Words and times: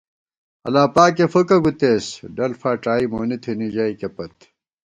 اللہ 0.65 0.85
پاکےفُکہ 0.95 1.57
گُتېس، 1.63 2.05
ڈل 2.35 2.51
فاڄائی 2.61 3.05
مونی 3.11 3.37
تھنی 3.43 3.67
ژئیکےپت 3.73 4.35